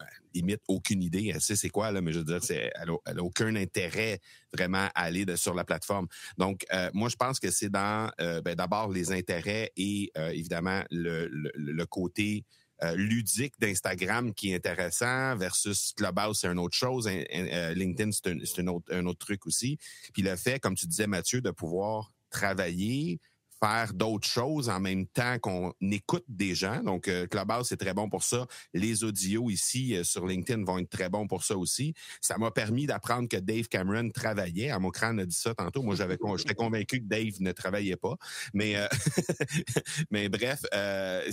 [0.00, 1.30] ben, limite aucune idée.
[1.32, 4.18] Elle sait c'est quoi, là, mais je veux dire, c'est, elle, a, aucun intérêt
[4.52, 6.08] vraiment à aller sur la plateforme.
[6.38, 11.28] Donc, euh, moi, je pense que c'est dans ben, d'abord les intérêts et évidemment le,
[11.28, 12.44] le côté
[12.82, 17.06] euh, ludique d'Instagram qui est intéressant versus Clubhouse, c'est une autre chose.
[17.06, 19.76] Euh, LinkedIn, c'est un, un, autre, un autre truc aussi.
[20.14, 23.20] Puis le fait, comme tu disais, Mathieu, de pouvoir travailler,
[23.62, 26.82] faire d'autres choses en même temps qu'on écoute des gens.
[26.82, 28.46] Donc, euh, Clubhouse, c'est très bon pour ça.
[28.72, 31.94] Les audios ici euh, sur LinkedIn vont être très bons pour ça aussi.
[32.20, 34.70] Ça m'a permis d'apprendre que Dave Cameron travaillait.
[34.70, 35.82] Amokran a dit ça tantôt.
[35.82, 38.16] Moi, j'avais, j'étais convaincu que Dave ne travaillait pas.
[38.54, 38.88] Mais, euh,
[40.10, 41.30] mais bref, euh,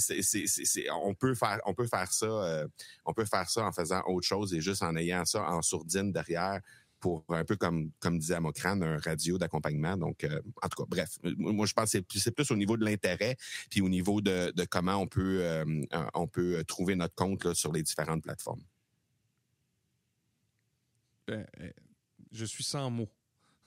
[1.01, 2.65] on peut faire, on peut faire ça,
[3.05, 6.11] on peut faire ça en faisant autre chose et juste en ayant ça en sourdine
[6.11, 6.61] derrière
[7.07, 9.95] pour un peu comme comme disait Amokran, un radio d'accompagnement.
[9.97, 12.83] Donc, euh, en tout cas, bref, moi je pense que c'est plus au niveau de
[12.83, 13.37] l'intérêt,
[13.69, 17.83] puis au niveau de, comment on peut euh, on peut trouver notre compte sur les
[17.83, 18.61] différentes plateformes.
[21.27, 21.69] Ben, euh,
[22.31, 23.11] je suis sans mots.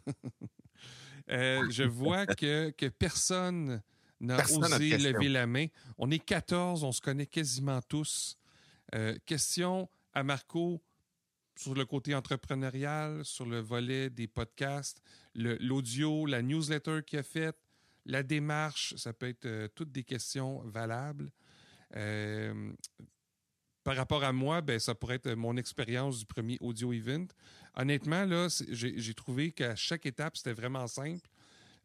[1.29, 3.83] je vois que, que personne
[4.21, 5.67] n'a osé lever la main.
[5.99, 8.39] On est 14, on se connaît quasiment tous.
[9.25, 10.83] question à Marco
[11.61, 15.03] sur le côté entrepreneurial, sur le volet des podcasts,
[15.35, 17.57] l'audio, la newsletter qu'il a faite,
[18.07, 21.31] la démarche, ça peut être euh, toutes des questions valables.
[21.97, 22.73] Euh,
[23.85, 27.27] par rapport à moi, ben, ça pourrait être mon expérience du premier audio event.
[27.75, 31.29] Honnêtement, là, j'ai trouvé qu'à chaque étape, c'était vraiment simple.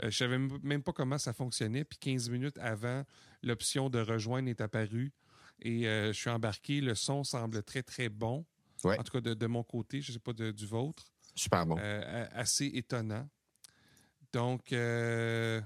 [0.03, 1.83] Euh, je savais même pas comment ça fonctionnait.
[1.83, 3.03] Puis 15 minutes avant,
[3.43, 5.11] l'option de rejoindre est apparue.
[5.61, 6.81] Et je suis embarqué.
[6.81, 8.45] Le son semble très, très bon.
[8.85, 11.03] En tout cas, de, mon côté, je ne sais pas du vôtre.
[11.33, 11.77] Super bon.
[11.79, 13.27] Euh, assez étonnant.
[14.31, 15.61] Donc, euh,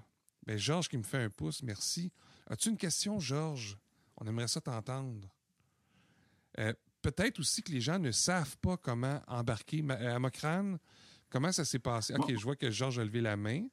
[0.45, 2.11] ben, Georges qui me fait un pouce, merci.
[2.47, 3.77] As-tu une question, Georges?
[4.17, 5.27] On aimerait ça t'entendre.
[6.59, 9.83] Euh, peut-être aussi que les gens ne savent pas comment embarquer.
[9.89, 10.79] À Mocrane,
[11.29, 12.13] Comment ça s'est passé?
[12.15, 13.67] OK, je vois que Georges a levé la main.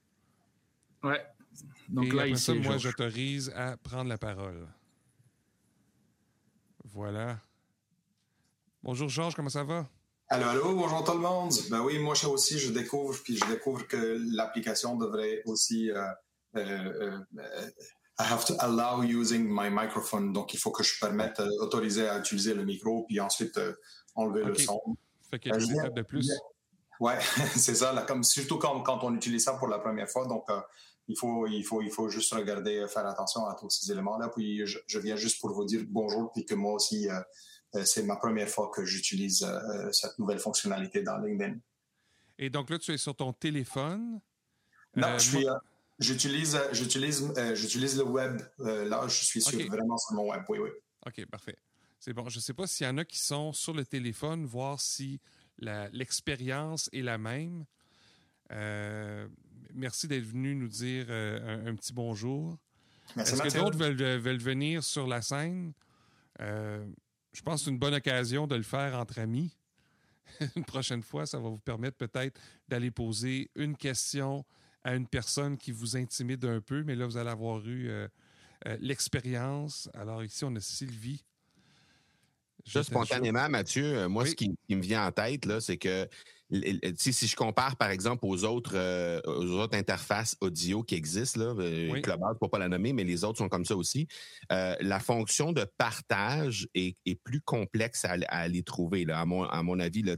[1.03, 1.25] Ouais.
[1.89, 4.69] Donc Et là, après ici, ça, moi, j'autorise à prendre la parole.
[6.85, 7.41] Voilà.
[8.87, 9.85] Bonjour Georges, comment ça va?
[10.29, 11.53] Allô, allô, bonjour tout le monde.
[11.71, 16.05] Ben oui, moi ça aussi, je découvre, puis je découvre que l'application devrait aussi euh,
[16.55, 17.71] euh, euh,
[18.21, 20.33] I have to allow using my microphone.
[20.33, 23.59] Donc il faut que je permette, autoriser à utiliser le micro, puis ensuite
[24.15, 24.81] enlever le son.
[25.33, 26.31] Fait qu'il y a des je étapes de plus.
[27.01, 27.19] Ouais,
[27.57, 27.93] c'est ça.
[27.93, 30.45] Là, comme surtout quand, quand on utilise ça pour la première fois, donc
[31.09, 34.29] il faut il faut il faut juste regarder, faire attention à tous ces éléments-là.
[34.29, 37.09] Puis je, je viens juste pour vous dire bonjour, puis que moi aussi
[37.85, 41.59] c'est ma première fois que j'utilise euh, cette nouvelle fonctionnalité dans LinkedIn.
[42.39, 44.21] Et donc là, tu es sur ton téléphone.
[44.95, 45.59] Non, Euh, je suis, moi- euh,
[45.99, 48.41] j'utilise, euh, j'utilise, euh, j'utilise le web.
[48.61, 50.43] Euh, là, je suis vraiment sur mon web.
[50.49, 50.71] Oui, oui.
[51.07, 51.57] OK, parfait.
[51.99, 52.29] C'est bon.
[52.29, 55.21] Je ne sais pas s'il y en a qui sont sur le téléphone, voir si
[55.59, 57.65] l'expérience est la même.
[58.53, 59.27] Euh,
[59.75, 62.59] merci d'être venu nous dire euh, un, un petit bonjour.
[63.17, 65.73] Merci, Est-ce que d'autres veulent, veulent venir sur la scène?
[67.37, 69.55] Je pense que c'est une bonne occasion de le faire entre amis.
[70.57, 74.43] une prochaine fois, ça va vous permettre peut-être d'aller poser une question
[74.83, 78.09] à une personne qui vous intimide un peu, mais là, vous allez avoir eu euh,
[78.67, 79.91] euh, l'expérience.
[79.93, 81.23] Alors ici, on a Sylvie.
[82.65, 84.31] Je spontanément, Mathieu, euh, moi, Oui.
[84.31, 86.09] ce qui, qui me vient en tête, là, c'est que
[86.51, 91.55] si, je compare, par exemple, aux autres, euh, aux autres interfaces audio qui existent, là,
[91.59, 92.03] euh, Oui.
[92.03, 94.07] Clubhouse, pour pas la nommer, mais les autres sont comme ça aussi,
[94.53, 99.25] euh, la fonction de partage est, est plus complexe à, à aller trouver, là, à,
[99.25, 100.03] mon, à mon avis.
[100.03, 100.15] Là,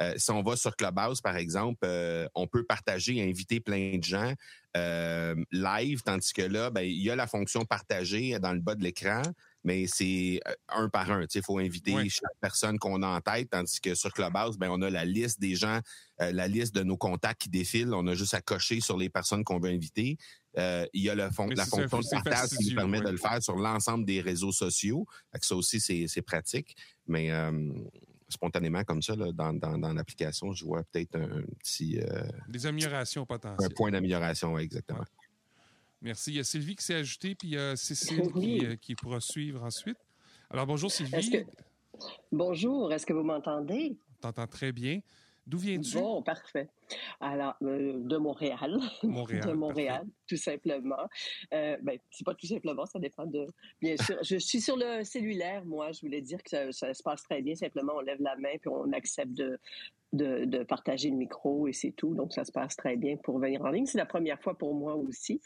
[0.00, 1.86] euh, si on va sur Clubhouse, par exemple,
[2.34, 4.34] on peut partager et inviter plein de gens
[5.50, 8.82] live, tandis que là, ben, il y a la fonction partager dans le bas de
[8.84, 9.22] l'écran,
[9.64, 11.24] mais c'est euh, un par un.
[11.34, 14.80] Il faut inviter chaque personne qu'on a en tête, tandis que sur Clubhouse, ben, on
[14.82, 15.80] a la liste des gens,
[16.20, 17.92] euh, la liste de nos contacts qui défilent.
[17.92, 20.16] On a juste à cocher sur les personnes qu'on veut inviter.
[20.56, 23.10] Euh, il y a le fon- Mais la fonction de partage qui nous permet de
[23.10, 25.06] le faire sur l'ensemble des réseaux sociaux.
[25.32, 26.76] Fait que ça aussi, c'est pratique.
[27.06, 27.52] Mais euh,
[28.28, 31.98] spontanément, comme ça, là, dans, dans, dans l'application, je vois peut-être un, petit
[32.48, 33.74] Des améliorations un potentielles.
[33.74, 35.00] point d'amélioration, ouais, exactement.
[35.00, 35.17] Ouais.
[36.00, 36.32] Merci.
[36.32, 38.58] Il y a Sylvie qui s'est ajoutée, puis il y a Cécile Oui.
[38.58, 39.98] qui, euh, qui pourra suivre ensuite.
[40.50, 41.30] Alors, bonjour Sylvie.
[41.30, 41.44] que...
[42.30, 43.96] Bonjour, est-ce que vous m'entendez?
[44.20, 45.00] T'entends très bien.
[45.48, 45.96] D'où viens-tu?
[45.96, 46.68] Bon, parfait.
[47.20, 48.78] Alors, euh, de Montréal.
[49.02, 51.08] Montréal, de Montréal, tout simplement.
[51.54, 53.46] Euh, ben, c'est pas tout simplement, ça dépend de.
[53.80, 55.90] Bien sûr, je suis sur le cellulaire, moi.
[55.92, 57.54] Je voulais dire que ça, ça se passe très bien.
[57.54, 59.58] Simplement, on lève la main puis on accepte de,
[60.12, 62.14] de, de partager le micro et c'est tout.
[62.14, 63.86] Donc, ça se passe très bien pour venir en ligne.
[63.86, 65.40] C'est la première fois pour moi aussi.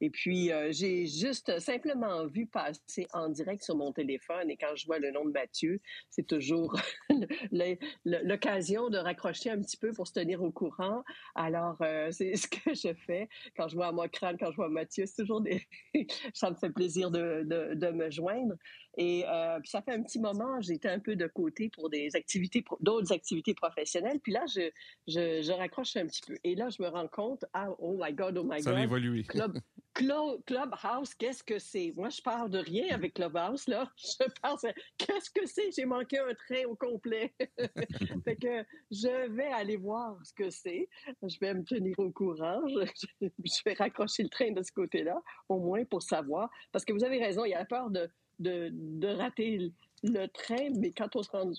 [0.00, 4.74] Et puis, euh, j'ai juste simplement vu passer en direct sur mon téléphone et quand
[4.74, 5.80] je vois le nom de Mathieu,
[6.10, 6.78] c'est toujours
[8.04, 11.02] l'occasion de raccrocher un petit peu pour se tenir au courant.
[11.34, 15.06] Alors, euh, c'est ce que je fais quand je vois Mocran, quand je vois Mathieu.
[15.06, 15.62] C'est toujours des...
[16.34, 18.54] ça me fait plaisir de, de, de me joindre.
[18.98, 22.16] Et euh, puis ça fait un petit moment, j'étais un peu de côté pour des
[22.16, 24.20] activités, d'autres activités professionnelles.
[24.20, 24.70] Puis là, je,
[25.06, 26.36] je, je raccroche un petit peu.
[26.44, 28.82] Et là, je me rends compte, ah, oh my God, oh my Ça a God.
[28.82, 29.24] évolué.
[29.24, 29.58] Club,
[29.96, 31.92] Clubhouse, qu'est-ce que c'est?
[31.96, 33.90] Moi, je parle de rien avec Clubhouse, là.
[33.96, 35.70] Je parle, de- qu'est-ce que c'est?
[35.72, 37.34] J'ai manqué un train au complet.
[38.24, 40.88] fait que je vais aller voir ce que c'est.
[41.22, 42.60] Je vais me tenir au courant.
[42.68, 46.50] Je, vais raccrocher le train de ce côté-là, au moins pour savoir.
[46.72, 50.26] Parce que vous avez raison, il y a peur de, de, de rater le, le
[50.26, 51.50] train, mais quand on se rend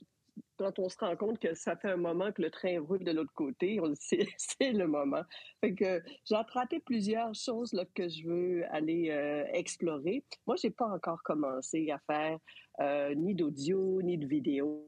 [0.57, 3.11] quand on se rend compte que ça fait un moment que le train roule de
[3.11, 5.23] l'autre côté, on c'est le moment.
[5.61, 10.23] Fait que j'ai attrapé plusieurs choses là, que je veux aller euh, explorer.
[10.45, 12.37] Moi, j'ai pas encore commencé à faire
[12.81, 14.87] euh, ni d'audio, ni de vidéo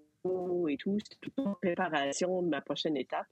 [0.67, 0.97] et tout.
[1.09, 3.27] C'est toute en préparation de ma prochaine étape.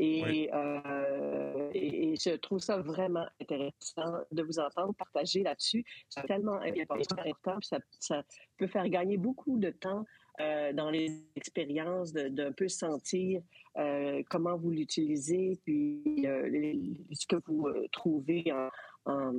[0.00, 0.48] Et, Oui.
[0.52, 5.84] euh, et, et je trouve ça vraiment intéressant de vous entendre partager là-dessus.
[6.08, 8.22] C'est tellement important, puis ça, ça
[8.58, 10.04] peut faire gagner beaucoup de temps
[10.40, 13.42] euh, dans les expériences, de- d'un peu sentir
[13.76, 16.74] euh, comment vous l'utilisez, puis euh,
[17.12, 18.68] ce que vous trouvez en,
[19.12, 19.32] en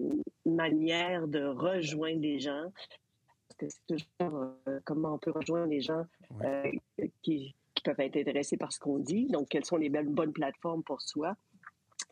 [0.46, 2.72] manière de rejoindre les gens.
[3.48, 4.54] Parce que c'est toujours
[4.86, 6.06] comment on peut rejoindre les gens
[7.22, 9.28] qui, qui peuvent être intéressés par ce qu'on dit.
[9.28, 11.36] Donc, quelles sont les belles, bonnes plateformes pour soi.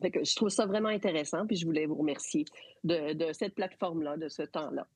[0.00, 2.44] Fait que je trouve ça vraiment intéressant, puis je voulais vous remercier
[2.84, 4.86] de, de cette plateforme-là, de ce temps-là.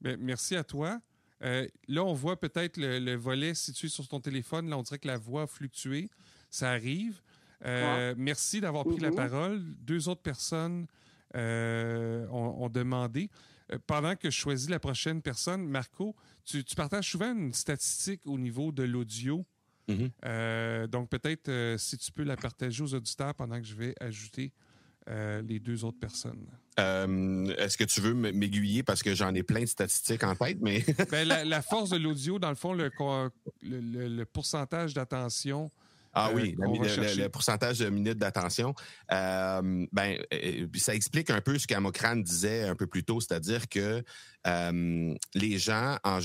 [0.00, 1.00] Ben, merci à toi.
[1.42, 4.68] Euh, là, on voit peut-être le, le volet situé sur ton téléphone.
[4.68, 6.08] Là, on dirait que la voix a fluctué.
[6.50, 7.20] Ça arrive.
[7.64, 9.16] Euh, Merci d'avoir pris la Mhm.
[9.16, 9.62] parole.
[9.80, 10.86] Deux autres personnes
[11.34, 13.30] euh, ont, ont demandé.
[13.86, 18.38] Pendant que je choisis la prochaine personne, Marco, tu, tu partages souvent une statistique au
[18.38, 19.44] niveau de l'audio
[19.88, 20.86] Mm-hmm.
[20.86, 24.52] donc, peut-être si tu peux la partager aux auditeurs pendant que je vais ajouter
[25.08, 26.46] les deux autres personnes.
[26.78, 30.84] Est-ce que tu veux m'aiguiller parce que j'en ai plein de statistiques en tête, mais
[31.10, 32.90] ben, la, force de l'audio, dans le fond, le,
[33.62, 35.70] le pourcentage d'attention
[36.14, 38.74] ah euh, oui, le, pourcentage de minutes d'attention.
[39.10, 43.68] Euh, ben, euh, ça explique un peu ce qu'Amokran disait un peu plus tôt, c'est-à-dire
[43.68, 44.02] que
[44.44, 46.18] les gens, en,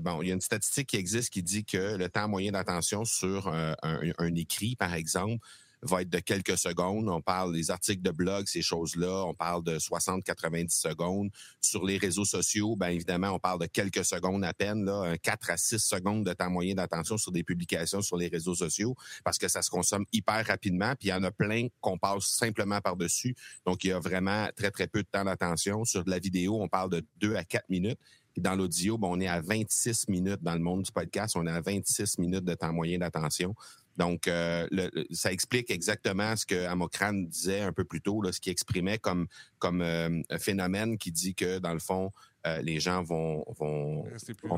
[0.00, 3.04] bon, il y a une statistique qui existe qui dit que le temps moyen d'attention
[3.04, 5.44] sur un, écrit, par exemple,
[5.84, 7.08] va être de quelques secondes.
[7.08, 9.24] On parle des articles de blog, ces choses-là.
[9.26, 11.30] On parle de 60-90 secondes.
[11.60, 15.50] Sur les réseaux sociaux, bien évidemment, on parle de quelques secondes à peine, là, 4
[15.50, 18.94] à 6 secondes de temps moyen d'attention sur des publications sur les réseaux sociaux
[19.24, 20.94] parce que ça se consomme hyper rapidement.
[20.98, 23.34] Puis il y en a plein qu'on passe simplement par-dessus.
[23.66, 25.84] Donc, il y a vraiment très, très peu de temps d'attention.
[25.84, 27.98] Sur de la vidéo, on parle de 2 à 4 minutes.
[28.36, 31.36] Dans l'audio, bon, on est à 26 minutes dans le monde du podcast.
[31.36, 33.54] On est à 26 minutes de temps moyen d'attention.
[33.96, 34.66] Donc, euh,
[35.10, 38.98] ça explique exactement ce que Amokran disait un peu plus tôt, là, ce qu'il exprimait
[38.98, 39.26] comme,
[39.58, 42.10] comme euh, phénomène qui dit que, dans le fond,
[42.46, 44.04] euh, les gens vont, vont,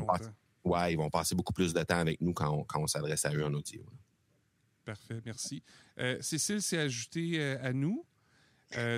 [0.05, 0.29] passer,
[0.63, 3.25] ouais, ils vont passer beaucoup plus de temps avec nous quand on, quand on s'adresse
[3.25, 3.85] à eux en audio.
[4.85, 5.61] Parfait, merci.
[6.21, 8.05] Cécile s'est ajoutée à nous.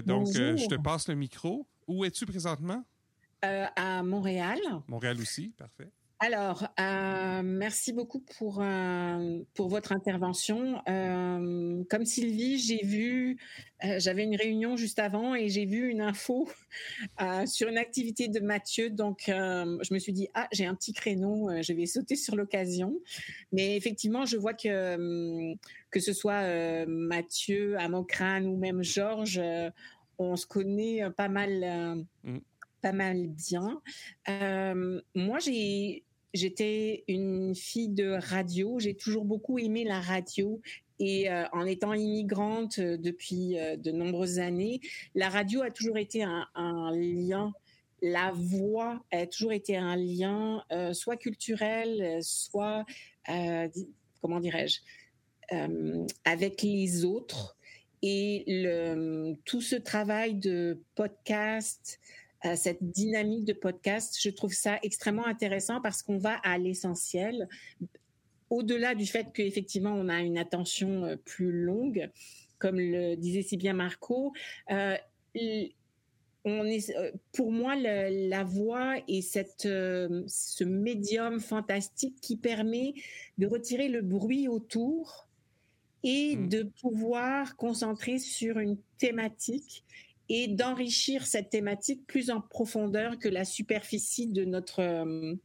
[0.06, 1.68] donc, je te passe le micro.
[1.88, 2.84] Où es-tu présentement?
[3.42, 4.60] à Montréal.
[4.88, 5.90] Montréal aussi, parfait.
[6.22, 10.82] Alors, euh, merci beaucoup pour, euh, pour votre intervention.
[10.90, 13.38] Euh, comme Sylvie, j'ai vu,
[13.82, 16.50] j'avais une réunion juste avant et j'ai vu une info
[17.46, 18.90] sur une activité de Mathieu.
[18.90, 23.00] Donc, je me suis dit, ah, j'ai un petit créneau, je vais sauter sur l'occasion.
[23.54, 25.56] Mais effectivement, je vois que,
[25.90, 29.42] que ce soit Mathieu, Amokran ou même Georges,
[30.18, 32.06] on se connaît pas mal.
[32.26, 32.40] Mm.
[32.82, 33.82] pas mal bien.
[35.16, 38.80] moi, j'ai J'étais une fille de radio.
[38.80, 40.62] J'ai toujours beaucoup aimé la radio.
[41.00, 44.82] Et euh, en étant immigrante euh, depuis euh, de nombreuses années,
[45.16, 47.54] la radio a toujours été un, lien.
[48.02, 50.64] La voix a toujours été un lien,
[50.94, 52.86] soit culturel, soit,
[54.22, 54.80] comment dirais-je,
[56.24, 57.58] avec les autres.
[58.02, 58.46] Et
[59.44, 62.00] tout ce travail de podcast,
[62.56, 64.18] cette dynamique de podcast.
[64.22, 67.48] Je trouve ça extrêmement intéressant parce qu'on va à l'essentiel.
[68.50, 72.10] Au-delà du fait qu'effectivement, on a une attention euh, plus longue,
[72.58, 74.34] comme le disait si bien Marco,
[74.72, 74.96] euh,
[76.46, 82.94] on est, euh, pour moi, la voix est cette, ce médium fantastique qui permet
[83.38, 85.28] de retirer le bruit autour
[86.04, 86.50] et mmh.
[86.50, 89.84] de pouvoir concentrer sur une thématique
[90.30, 95.36] et d'enrichir cette thématique plus en profondeur que la superficie de notre, euh,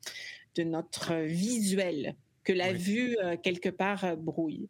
[0.57, 4.68] de notre visuel que la vue euh, quelque part euh, brouille.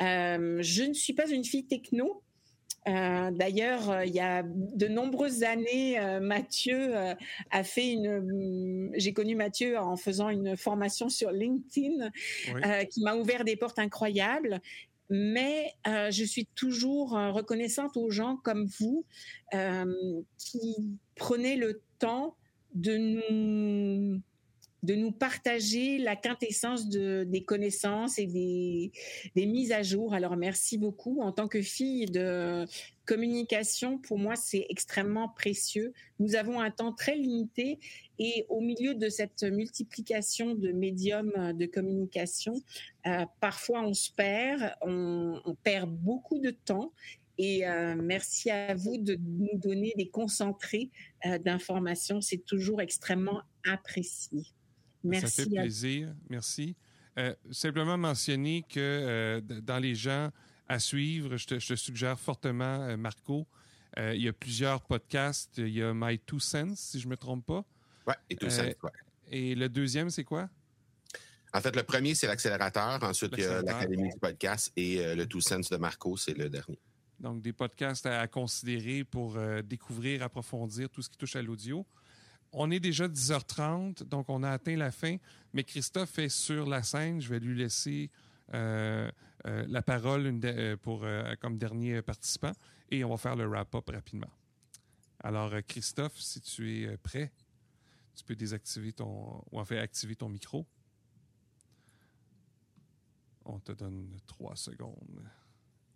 [0.00, 2.22] je ne suis pas une fille techno.
[2.86, 6.94] D'ailleurs, il y a de nombreuses années, Mathieu
[7.50, 8.92] a fait une.
[8.94, 12.10] J'ai connu Mathieu en faisant une formation sur LinkedIn
[12.88, 14.60] qui m'a ouvert des portes incroyables
[15.10, 19.04] mais euh, je suis toujours euh, reconnaissante aux gens comme vous
[19.54, 20.76] euh, qui
[21.14, 22.36] prenaient le temps
[22.74, 24.20] de nous
[24.86, 28.92] de nous partager la quintessence de, des connaissances et des,
[29.34, 30.14] mises à jour.
[30.14, 31.20] Alors merci beaucoup.
[31.20, 32.64] En tant que fille de
[33.04, 35.92] communication, pour moi, c'est extrêmement précieux.
[36.20, 37.80] Nous avons un temps très limité
[38.20, 42.54] et au milieu de cette multiplication de médiums de communication,
[43.06, 46.92] euh, parfois on se perd, on, on, perd beaucoup de temps.
[47.38, 50.90] Et euh, merci à vous de nous donner des concentrés
[51.26, 52.20] euh, d'informations.
[52.20, 54.46] C'est toujours extrêmement apprécié.
[55.06, 55.28] Merci.
[55.28, 56.14] Ça fait plaisir.
[56.28, 56.76] Merci.
[57.18, 60.30] Euh, simplement mentionner que euh, dans les gens
[60.68, 63.46] à suivre, je te, suggère fortement, euh, Marco,
[63.98, 65.56] il y a plusieurs podcasts.
[65.56, 67.64] Il y a My Two Cents, si je ne me trompe pas.
[68.06, 68.64] Oui, et Two Cents,
[69.30, 70.50] Et le deuxième, c'est quoi?
[71.54, 73.02] En fait, le premier, c'est l'accélérateur.
[73.02, 74.70] Ensuite, il y a l'Académie du podcast.
[74.76, 76.78] Et le Two Cents de Marco, c'est le dernier.
[77.18, 81.86] Donc, des podcasts à, considérer pour découvrir, approfondir tout ce qui touche à l'audio.
[82.52, 85.16] On est déjà 10h30, donc on a atteint la fin,
[85.52, 87.20] mais Christophe est sur la scène.
[87.20, 88.10] Je vais lui laisser
[88.54, 89.10] euh,
[89.46, 91.04] euh, la parole euh, pour,
[91.40, 92.52] comme dernier participant
[92.90, 94.30] et on va faire le wrap-up rapidement.
[95.20, 97.32] Alors, Christophe, si tu es prêt,
[98.14, 100.66] tu peux désactiver ton, activer ton micro.
[103.44, 105.28] On te donne trois secondes.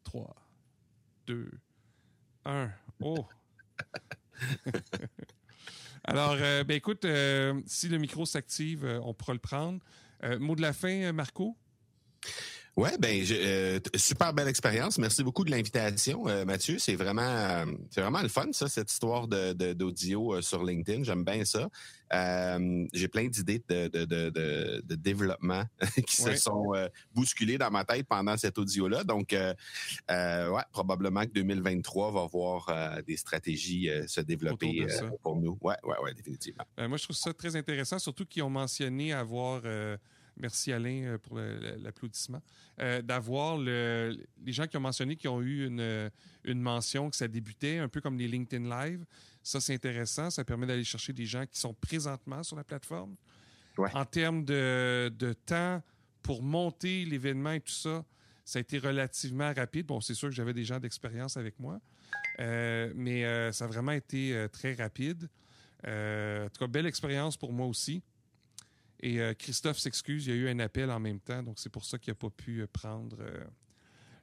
[0.02, 0.34] Trois,
[1.26, 1.50] deux,
[2.44, 2.70] un.
[3.00, 3.26] Oh!
[6.04, 9.80] Alors, euh, ben écoute, euh, si le micro s'active, euh, on pourra le prendre.
[10.38, 11.56] mot de la fin, Marco?
[12.76, 14.96] Ouais, ben euh, super belle expérience.
[14.98, 16.78] Merci beaucoup de l'invitation, euh, Mathieu.
[16.78, 21.02] C'est vraiment, euh, c'est vraiment le fun ça, cette histoire de, d'audio sur LinkedIn.
[21.02, 21.68] J'aime bien ça.
[22.92, 25.64] j'ai plein d'idées de, de, de, de développement
[26.06, 26.72] qui se sont
[27.12, 29.02] bousculées dans ma tête pendant cet audio-là.
[29.04, 29.34] Donc,
[30.08, 34.86] ouais, probablement que 2023 va voir des stratégies se développer
[35.22, 35.58] pour nous.
[35.60, 36.64] Ouais, ouais, ouais, définitivement.
[36.78, 39.62] moi, je trouve ça très intéressant, surtout qu'ils ont mentionné avoir
[40.40, 42.42] Merci Alain euh, pour l'applaudissement.
[42.80, 44.16] Euh, d'avoir les
[44.46, 46.10] gens qui ont mentionné qui ont eu une,
[46.44, 49.04] une mention que ça débutait, un peu comme les LinkedIn Live.
[49.42, 50.30] Ça, c'est intéressant.
[50.30, 53.16] Ça permet d'aller chercher des gens qui sont présentement sur la plateforme.
[53.94, 55.82] En termes de, de, temps
[56.22, 58.04] pour monter l'événement et tout ça,
[58.44, 59.86] ça a été relativement rapide.
[59.86, 61.80] Bon, c'est sûr que j'avais des gens d'expérience avec moi,
[62.40, 65.30] euh, mais ça a vraiment été très rapide.
[65.86, 68.02] en tout cas, belle expérience pour moi aussi.
[69.02, 71.70] Et euh, Christophe s'excuse, il y a eu un appel en même temps, donc c'est
[71.70, 73.16] pour ça qu'il n'a pas pu euh, prendre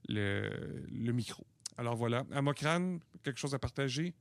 [0.10, 0.50] euh,
[0.92, 1.46] le, micro.
[1.78, 2.26] Alors voilà.
[2.32, 4.14] Amokran, quelque chose à partager?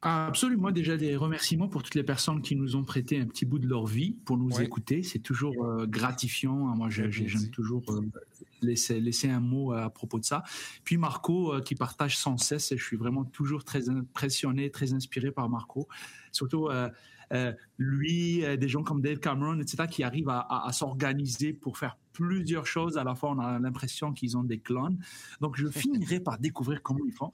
[0.00, 0.70] Absolument.
[0.70, 3.66] Déjà des remerciements pour toutes les personnes qui nous ont prêté un petit bout de
[3.66, 5.02] leur vie pour nous écouter.
[5.02, 6.54] C'est toujours gratifiant.
[6.54, 7.10] Moi, j'aime
[7.50, 7.82] toujours
[8.62, 10.44] laisser, laisser un mot à propos de ça.
[10.84, 12.70] Puis Marco, qui partage sans cesse.
[12.70, 15.88] Et je suis vraiment toujours très impressionné, très inspiré par Marco.
[16.30, 16.68] Surtout
[17.32, 21.96] euh, lui, euh, des gens comme Dave Cameron, etc., qui arrivent à, s'organiser pour faire
[22.12, 22.96] plusieurs choses.
[22.96, 24.98] À la fois, on a l'impression qu'ils ont des clones.
[25.40, 27.32] Donc, je finirai par découvrir comment ils font.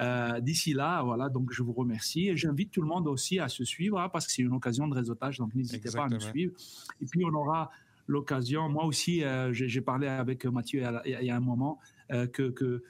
[0.00, 2.28] Euh, d'ici là, voilà, donc je vous remercie.
[2.28, 4.88] Et j'invite tout le monde aussi à se suivre hein, parce que c'est une occasion
[4.88, 5.38] de réseautage.
[5.38, 6.52] Donc, n'hésitez pas à nous suivre.
[7.00, 7.70] Et puis, on aura
[8.06, 8.68] l'occasion.
[8.68, 9.22] Moi aussi,
[9.52, 11.78] j'ai parlé avec Mathieu il y a, un moment
[12.10, 12.82] que, que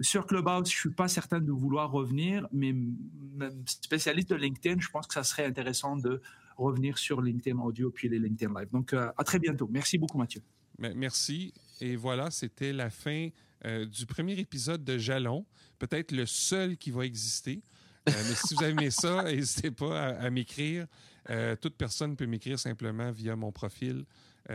[0.00, 2.74] sur Clubhouse, je suis pas certain de vouloir revenir, mais
[3.66, 6.20] spécialiste de LinkedIn, je pense que ça serait intéressant de
[6.56, 8.68] revenir sur LinkedIn Audio puis les LinkedIn Live.
[8.72, 9.68] Donc, euh, à très bientôt.
[9.70, 10.42] Merci beaucoup, Mathieu.
[10.78, 11.52] Merci.
[11.80, 13.28] Et voilà, c'était la fin
[13.64, 15.46] euh, du premier épisode de Jalon,
[15.78, 17.62] peut-être le seul qui va exister.
[18.08, 20.86] Euh, mais si vous aimez ça, n'hésitez pas à, m'écrire.
[21.60, 24.04] toute personne peut m'écrire simplement via mon profil.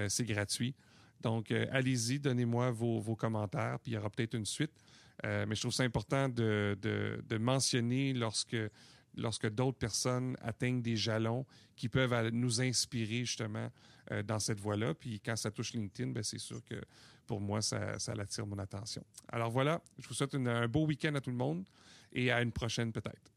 [0.08, 0.74] C'est gratuit.
[1.22, 4.72] Donc, allez-y, donnez-moi vos, vos commentaires, puis il y aura peut-être une suite.
[5.26, 8.58] Euh, mais je trouve ça important de, de, mentionner lorsque,
[9.16, 11.46] lorsque d'autres personnes atteignent des jalons
[11.76, 13.70] qui peuvent nous inspirer justement
[14.12, 14.94] euh, dans cette voie-là.
[14.94, 16.82] Puis quand ça touche LinkedIn, ben c'est sûr que
[17.28, 19.04] pour moi, ça, ça attire mon attention.
[19.30, 21.66] Alors voilà, je vous souhaite un beau week-end à tout le monde
[22.12, 23.32] et à une prochaine peut-être.